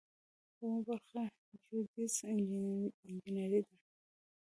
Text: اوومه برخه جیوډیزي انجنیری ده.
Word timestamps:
اوومه 0.59 0.79
برخه 1.11 1.21
جیوډیزي 1.65 2.23
انجنیری 3.07 3.61
ده. 3.67 3.75